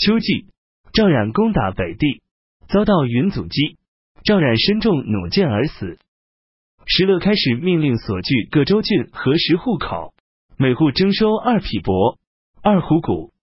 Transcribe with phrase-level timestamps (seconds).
[0.00, 0.46] 秋季，
[0.94, 2.22] 赵冉攻打北地，
[2.70, 3.76] 遭到云阻击，
[4.24, 5.98] 赵冉身中弩箭而死。
[6.86, 10.14] 石勒开始命令所据各州郡核实户口，
[10.56, 12.16] 每户征收二匹帛、
[12.62, 13.34] 二虎谷。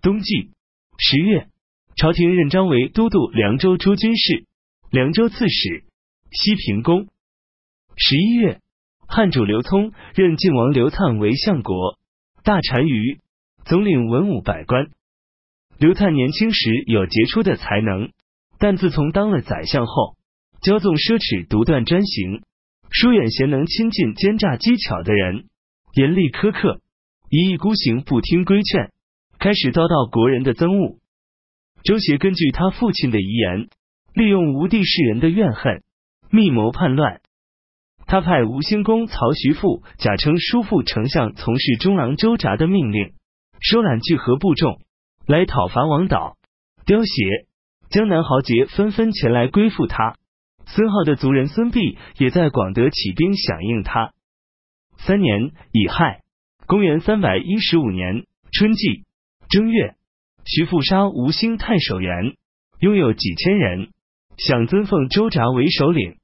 [0.00, 0.52] 冬季
[0.96, 1.48] 十月，
[1.96, 4.46] 朝廷任张为都督凉州诸军事、
[4.90, 5.84] 凉州刺史、
[6.30, 7.08] 西平公。
[7.94, 8.62] 十一月，
[9.06, 11.98] 汉主刘聪任晋王刘粲为相国、
[12.42, 13.20] 大单于，
[13.66, 14.86] 总领文武百官。
[15.84, 18.08] 刘粲年轻时有杰出的才能，
[18.58, 20.16] 但自从当了宰相后，
[20.62, 22.40] 骄纵奢侈，独断专行。
[22.90, 25.44] 疏远贤能亲近奸诈机巧的人，
[25.92, 26.80] 严厉苛刻，
[27.28, 28.92] 一意孤行，不听规劝，
[29.38, 30.96] 开始遭到国人的憎恶。
[31.82, 33.68] 周协根据他父亲的遗言，
[34.14, 35.82] 利用吴地世人的怨恨，
[36.30, 37.20] 密谋叛乱。
[38.06, 43.12] 他派吴兴公曹徐富假称叔父丞相从事中郎周札的命令，
[43.60, 44.80] 收揽聚合部众
[45.26, 46.36] 来讨伐王导、
[46.84, 47.46] 刁协，
[47.88, 50.16] 江南豪杰纷纷前来归附他。
[50.66, 54.12] 孙浩的族人孙弼也在广德起兵响应他。
[54.98, 56.20] 三年乙亥，
[56.66, 59.04] 公元三百一十五年春季
[59.48, 59.94] 正月，
[60.44, 62.34] 徐富杀吴兴太守元，
[62.80, 63.92] 拥有几千人，
[64.36, 66.18] 想尊奉周札为首领。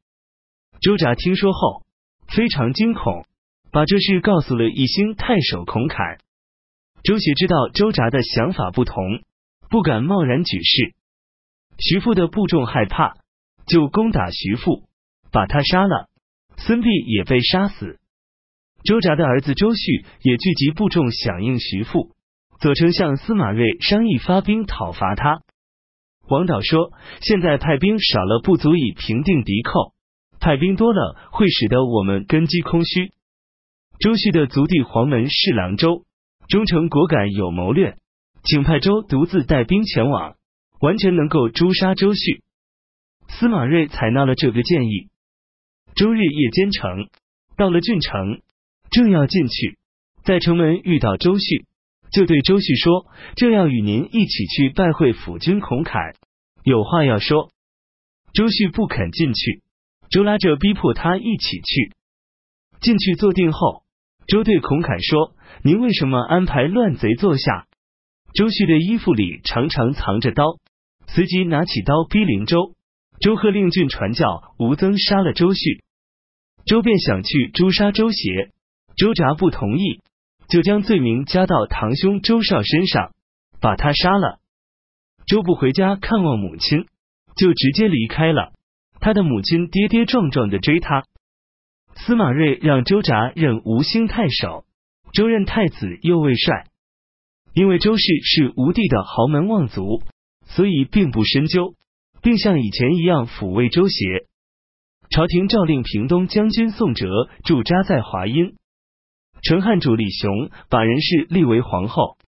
[0.83, 1.87] 周札听说后
[2.29, 3.25] 非常惊恐，
[3.73, 6.19] 把这事告诉了一兴太守孔侃。
[7.03, 8.97] 周协知道周札的想法不同，
[9.69, 10.95] 不敢贸然举事。
[11.79, 13.17] 徐父的部众害怕。
[13.67, 14.89] 就攻打徐父，
[15.31, 16.09] 把他杀了。
[16.57, 18.01] 孙弼也被杀死。
[18.83, 22.17] 周札的儿子周旭也聚集部众响应徐父。
[22.59, 25.43] 左丞相司马睿商议发兵讨伐他。
[26.27, 29.93] 王导说：“现在派兵少了，不足以平定敌寇；
[30.41, 33.13] 派兵多了，会使得我们根基空虚。”
[34.01, 36.07] 周旭的族弟黄门侍郎周
[36.51, 37.97] 忠诚果敢，有谋略，
[38.43, 40.35] 请派周独自带兵前往，
[40.81, 42.43] 完全能够诛杀周旭。
[43.29, 45.07] 司马睿采纳了这个建议。
[45.95, 47.09] 周日夜兼程，
[47.57, 48.41] 到了郡城，
[48.91, 49.79] 正要进去，
[50.25, 51.67] 在城门遇到周旭，
[52.11, 53.07] 就对周旭说
[53.37, 56.17] ：“这要与您一起去拜会辅军孔侃，
[56.65, 57.53] 有话要说。”
[58.35, 59.63] 周旭不肯进去，
[60.11, 61.93] 周拉着逼迫他一起去。
[62.81, 63.80] 进去坐定后，
[64.31, 67.67] 周对孔侃说：“您为什么安排乱贼坐下？”
[68.33, 70.45] 周旭的衣服里常常藏着刀，
[71.09, 72.77] 随即拿起刀逼临周。
[73.19, 75.83] 周贺令郡传教，吴增杀了周旭，
[76.65, 78.53] 周便想去诛杀周协，
[78.97, 80.01] 周札不同意，
[80.49, 83.11] 就将罪名加到堂兄周绍身上，
[83.61, 84.39] 把他杀了。
[85.27, 86.87] 周不回家看望母亲，
[87.35, 88.53] 就直接离开了。
[89.01, 91.03] 他的母亲跌跌撞撞的追他。
[91.95, 94.65] 司马睿让周札任吴兴太守，
[95.13, 96.67] 周任太子右卫帅。
[97.53, 100.03] 因为周氏是吴地的豪门望族，
[100.47, 101.75] 所以并不深究。
[102.23, 104.27] 并像以前一样抚慰周协。
[105.09, 107.09] 朝廷诏令平东将军宋哲
[107.45, 108.57] 驻扎在华阴。
[109.43, 112.19] 陈汉主李雄把人氏立为皇后。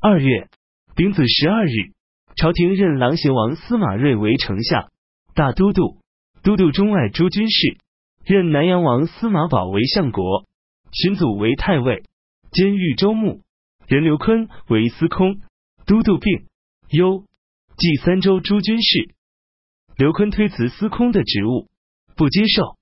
[0.00, 0.48] 二月
[0.96, 1.92] 丙子十二日，
[2.34, 4.90] 朝廷任琅邪王司马睿为丞相、
[5.34, 5.98] 大都督、
[6.42, 7.76] 都督中外诸军事，
[8.24, 10.46] 任南阳王司马宝为相国、
[10.92, 12.04] 荀祖为太尉，
[12.52, 13.40] 兼豫州牧，
[13.86, 15.40] 任刘坤为司空、
[15.86, 16.46] 都督并、
[16.90, 17.24] 幽。
[17.76, 19.14] 冀三州诸军事，
[19.96, 21.66] 刘坤推辞司空的职务，
[22.14, 22.76] 不接受。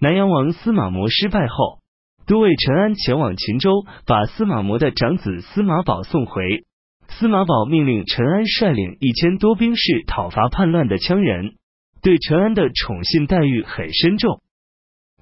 [0.00, 1.80] 南阳王司马模失败后，
[2.26, 6.64] 都尉陈安前往秦州，把司马模的长子司马宝送回。
[7.08, 11.54] 司马宝命令陈安率领一千多兵士讨伐叛乱的羌人，
[12.00, 14.40] 对陈安的宠信待遇很深重。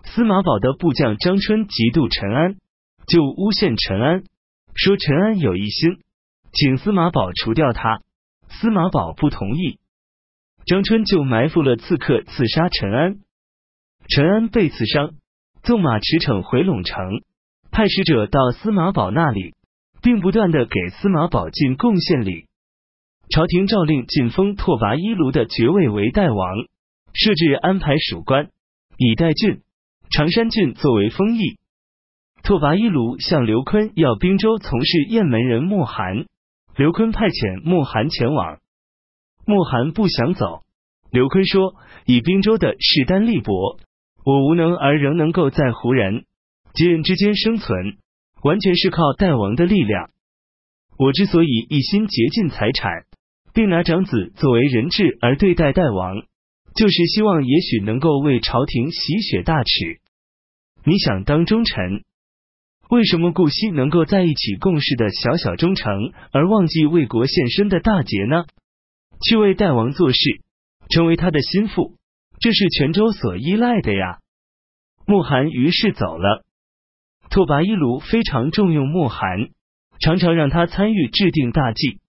[0.05, 2.57] 司马宝的部将张春嫉妒陈安，
[3.07, 4.25] 就诬陷陈安，
[4.75, 5.99] 说陈安有一心，
[6.53, 8.01] 请司马宝除掉他。
[8.49, 9.81] 司马宝不同意，
[10.67, 13.17] 张春就埋伏了刺客，刺杀陈安。
[14.07, 15.15] 陈安被刺伤，
[15.63, 17.23] 纵马驰骋回陇城，
[17.73, 19.55] 派使者到司马宝那里，
[20.03, 22.47] 并不断的给司马宝进贡献礼。
[23.31, 26.49] 朝廷诏令晋封拓跋伊卢的爵位为代王，
[27.15, 28.51] 设置安排属官，
[28.99, 29.63] 以代郡、
[30.15, 31.59] 常山郡作为封邑。
[32.45, 36.27] 拓跋一卢向刘坤要滨州从事雁门人莫寒。
[36.77, 38.61] 刘坤派遣莫寒前往，
[39.45, 40.63] 莫寒不想走。
[41.11, 41.75] 刘坤说
[42.07, 43.81] ：“以滨州的势单力薄，
[44.25, 46.27] 我无能而仍能够在胡人
[46.75, 47.97] 吉人之间生存，
[48.45, 50.11] 完全是靠代王的力量。
[50.97, 53.03] 我之所以一心竭尽财产，
[53.53, 56.23] 并拿长子作为人质而对待代王，
[56.77, 60.04] 就是希望也许能够为朝廷洗雪大耻。
[60.87, 62.05] 你想当忠臣，
[62.91, 68.45] 为什么顾惜能够在一起共事的小小忠诚，而忘记为国献身的大节呢？
[69.27, 70.19] 去为代王做事，
[70.91, 71.97] 成为他的心腹，
[72.39, 74.19] 这是泉州所依赖的呀。
[75.07, 76.45] 慕寒于是走了。
[77.31, 79.49] 拓跋一卢非常重用慕寒，
[80.01, 82.01] 常常让他参与制定大计。